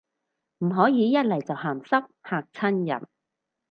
[0.65, 3.07] 唔可以一嚟就鹹濕，嚇親人